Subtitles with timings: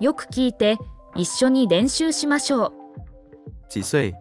[0.00, 0.76] よく聞いて、
[1.16, 2.72] 一緒に練習しましょう。
[3.68, 4.14] 几岁？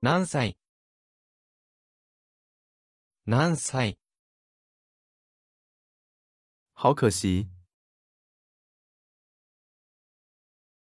[0.00, 0.56] 何歳？
[3.26, 3.98] 何歳？
[6.74, 7.48] 好可惜，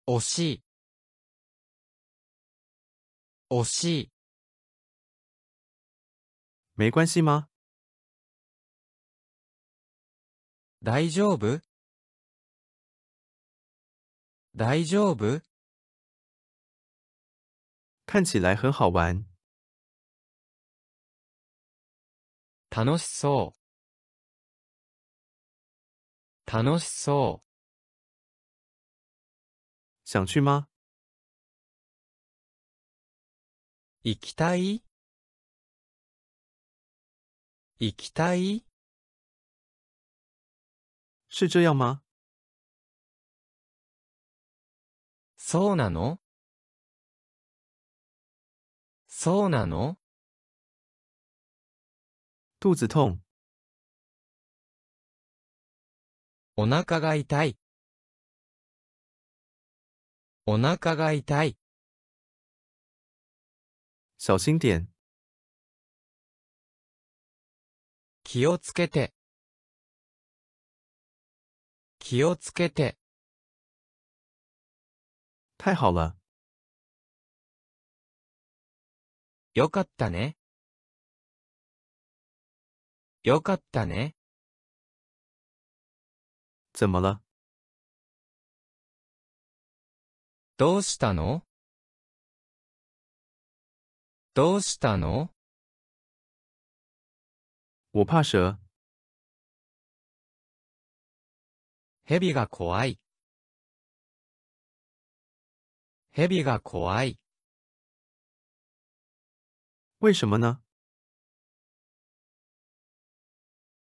[0.07, 0.63] 惜しい
[3.51, 4.11] 惜しい
[6.75, 7.49] 没关系吗？
[10.87, 11.61] 大丈夫？
[14.55, 15.43] 大丈夫？
[18.07, 19.27] 看起来很好玩。
[22.71, 23.53] 楽しそ
[26.47, 26.49] う。
[26.49, 27.47] 楽しそう。
[30.05, 30.69] 想去吗？
[34.05, 34.85] 行きたい？
[37.81, 38.65] 行きたい？
[41.29, 42.03] 是这样吗？
[45.37, 46.19] そうなの？
[49.07, 49.99] そうなの？
[52.59, 53.21] 肚子痛，
[56.57, 57.59] お腹が痛い。
[60.47, 61.59] お腹が痛い。
[64.19, 64.89] 小心点。
[68.25, 69.13] 気をつけて。
[72.09, 72.97] 気をつけて。
[75.59, 76.15] 太好了，
[79.55, 80.37] よかったね。
[83.25, 84.15] よかったね。
[86.75, 87.21] 怎么了？
[90.59, 91.43] どうしたの？
[94.33, 95.31] どうしたの？
[97.93, 98.61] 我怕蛇，
[102.09, 103.01] 蛇が怖い。
[106.13, 107.19] 蛇が怖い。
[109.99, 110.61] 为什么呢？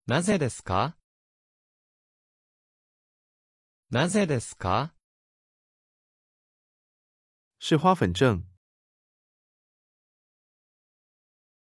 [0.07, 0.97] なぜですか？
[3.91, 4.95] なぜですか？
[7.59, 8.45] 是花粉症，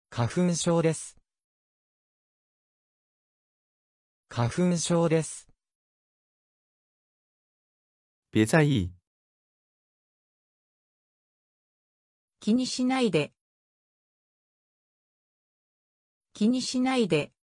[0.09, 1.17] 花粉症です。
[4.27, 5.50] 花粉症です。
[8.33, 8.93] 别在意，
[12.39, 13.33] 気にしないで。
[16.33, 17.33] 気にしないで。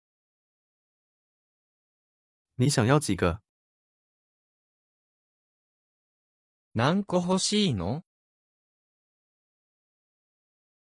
[2.56, 3.43] 你想要几个？
[6.75, 8.03] 何個欲しいの？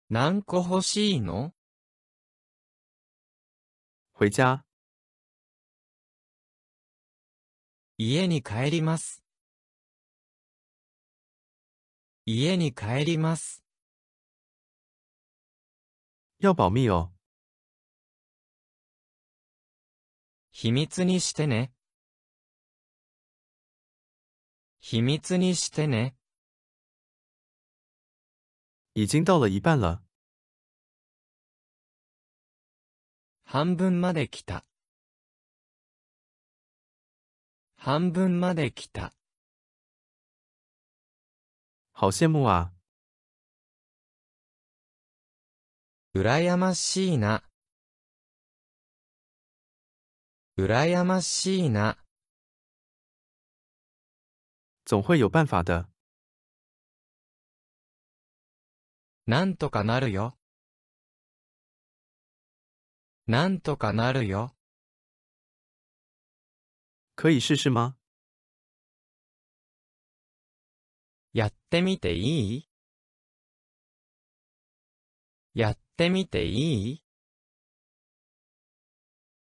[0.09, 1.53] 何個欲しいの？
[4.15, 4.65] 回家，
[7.99, 9.26] 家に帰ります。
[12.29, 13.63] 家に帰ります。
[16.41, 17.13] 要保密哦。
[20.51, 21.71] 秘密にしてね。
[24.81, 26.17] 秘密にしてね。
[28.95, 30.03] 已经到了一半了，
[33.45, 34.65] 半分まで来た。
[37.77, 39.13] 半分まで来た。
[41.99, 42.73] 好羡慕啊！
[46.13, 47.43] うらやましいな。
[50.59, 51.97] うらやましいな。
[54.85, 55.87] 总会有办法的。
[59.27, 60.37] なんとかなるよ。
[63.27, 64.55] なんとかなるよ。
[67.15, 67.97] 可以试试吗？
[71.37, 72.69] やってみていい？
[75.53, 77.03] やってみていい？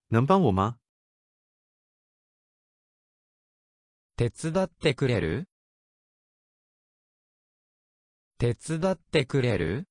[0.09, 0.79] 能帮我吗？
[4.17, 5.47] 手伝ってくれる？
[8.39, 9.87] 手伝ってくれる？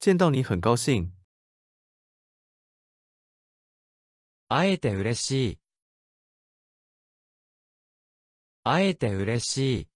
[0.00, 1.12] 见到你很高兴，
[4.48, 5.60] 会えて嬉しい。
[8.70, 9.88] 会えて嬉しい。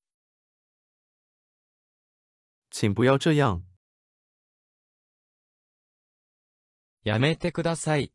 [2.71, 3.63] 请不要这样。
[7.05, 8.15] やめてください。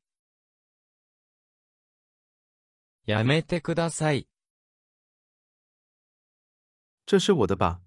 [3.05, 4.27] やめてください。
[7.05, 7.79] 这是我的吧？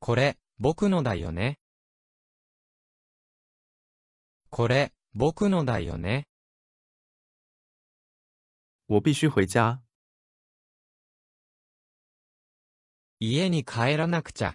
[0.00, 1.58] これ、僕のだよね。
[4.48, 6.26] これ、僕のだよね。
[8.90, 9.82] 我必须回家。
[13.20, 14.54] 家に帰らなくちゃ。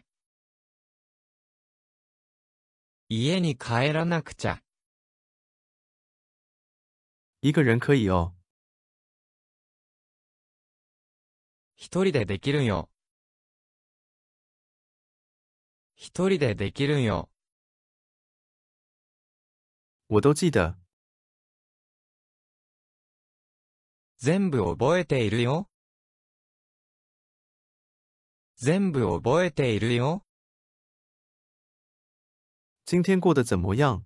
[3.09, 4.63] 家に帰らなくちゃ。
[7.44, 8.33] 一个人可以哦。
[11.75, 12.89] 一人でできるよ。
[15.95, 17.30] 一人でできるよ。
[20.09, 20.82] 我都记得。
[24.24, 25.68] 全部覚えているよ？
[28.56, 30.24] 全部覚えているよ？
[32.86, 34.06] 今天过得怎么样？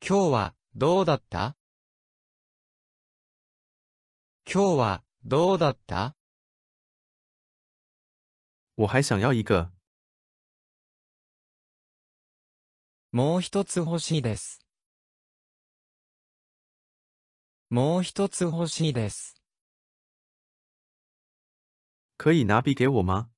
[0.00, 1.56] 今日はどうだった？
[4.44, 6.16] 今日はどうだった？
[8.74, 9.70] 我还想要一个。
[13.12, 14.58] もう一つ欲しいです。
[17.72, 19.34] もう一つ欲しいです。
[22.18, 23.30] 可以拿笔给我吗？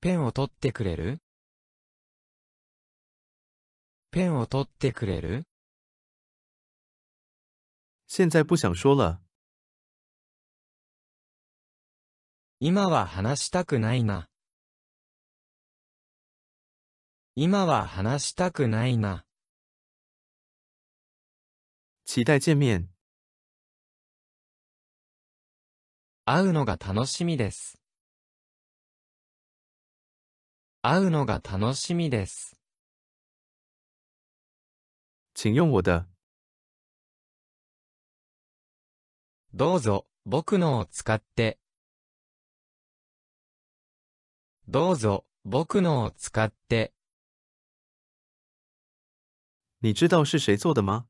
[0.00, 1.20] ペンを取ってくれる？
[4.12, 5.44] ペンを取ってくれる？
[8.06, 9.20] 现在不想说了。
[12.60, 14.30] 今は話したくないな。
[17.36, 19.23] 今は話したくないな。
[22.14, 22.88] 期待见面。
[26.24, 27.76] 会うのが楽しみです。
[30.80, 32.56] 会うのが楽しみです。
[35.34, 36.06] 请用我的。
[39.52, 41.58] どうぞ、僕のを使って。
[44.68, 46.94] どうぞ、僕のを使って。
[49.80, 51.08] 你知道是谁做的吗？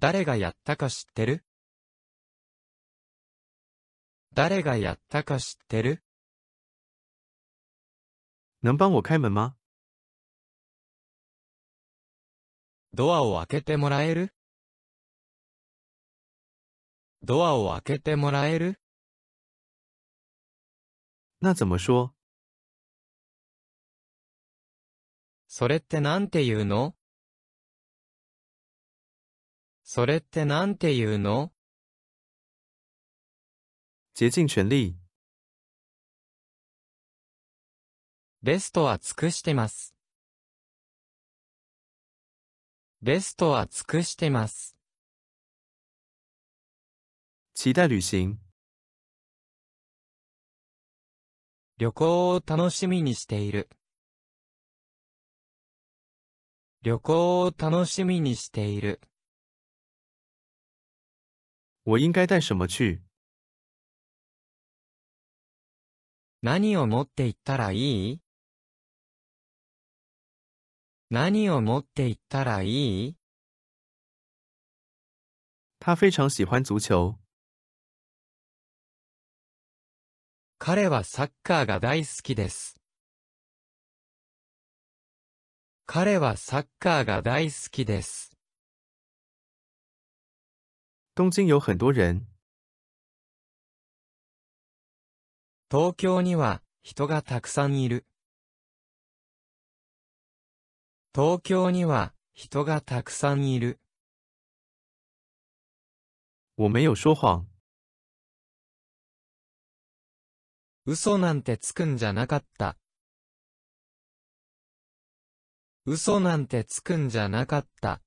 [0.00, 1.44] 誰がやったか知ってる？
[4.32, 6.04] 誰がやったか知ってる？
[8.62, 9.56] 能帮我开门吗？
[12.94, 14.32] ドアを開けてもらえる？
[17.24, 18.80] ドアを開けてもらえる？
[21.40, 22.12] 那怎么说？
[25.48, 26.94] それってなんて言うの？
[29.90, 31.50] それってなんて言うの？
[34.14, 34.98] 竭尽全力。
[38.42, 39.94] ベストは尽くしてます。
[43.00, 44.76] ベストは尽くしてます。
[47.54, 48.38] 期待旅行。
[51.78, 53.70] 旅行を楽しみにしている。
[56.82, 59.00] 旅行を楽しみにしている。
[61.90, 63.00] 我应该带什么去？
[66.42, 68.20] 何を持って行ったらいい？
[71.08, 73.16] 何を持って行ったらいい？
[75.80, 77.16] 他非常喜欢足球。
[80.58, 82.78] 彼はサッカーが大好きです。
[85.86, 88.27] 彼はサッカーが大好きです。
[91.18, 92.28] 东京有很多人。
[95.68, 98.06] 東京には人がたくさんいる。
[101.12, 103.80] 東京には人がたくさんいる。
[106.56, 107.46] 我没有说谎。
[110.86, 112.78] 嘘なんてつくんじゃなかった。
[115.84, 118.00] 嘘なんてつくんじゃなかった。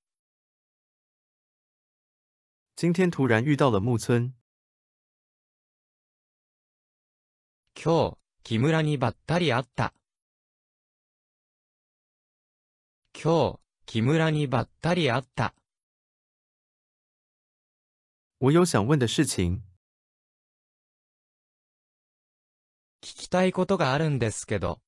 [2.82, 4.34] 今天突然遇到了木村。
[7.76, 9.94] 今日、木村にばったり会った。
[13.14, 15.54] 今日、木村にばったり会った。
[18.40, 19.62] 我有想问的事情。
[23.04, 24.82] 聞きたいことがあるんですけど。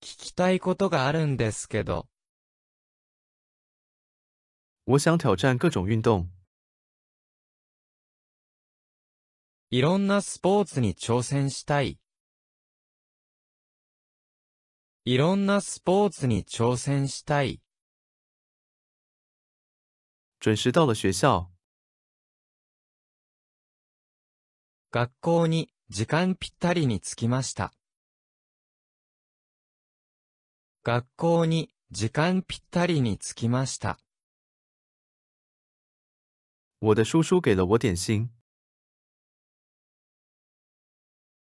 [0.00, 2.08] 聞きたいことがあるんですけど。
[4.88, 6.30] 我想挑战各种运动。
[9.70, 11.98] いろんなスポーツに挑戦したい。
[15.04, 17.60] いろんなスポーツに挑戦したい。
[20.38, 21.50] 准时到了学校。
[24.92, 27.72] 学校に時間ぴったりに着きました。
[30.84, 33.98] 学校に時間ぴったりに着きました。
[36.80, 38.30] 我的叔叔给了我点心。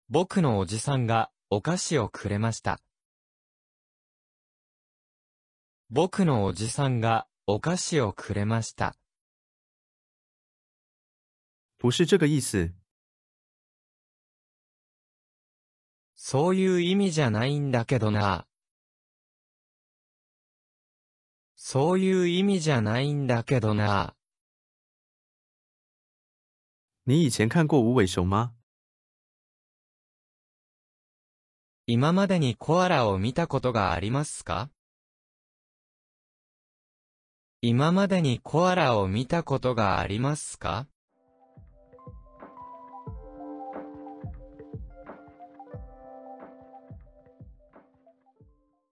[0.08, 2.80] 僕のおじさんがお菓子をくれました。
[5.90, 8.94] 僕のおじさんがお菓子をくれました。
[11.78, 12.74] 不是这个意思。
[16.14, 18.46] そういう意味じゃないんだけどな。
[21.56, 24.17] そういう意味じゃないんだけどな。
[27.10, 28.52] 你以前看过无尾熊吗？
[31.86, 34.68] 今までにコアラを見たことがありますか？
[37.62, 40.86] 今までにコアラを見たことがありますか？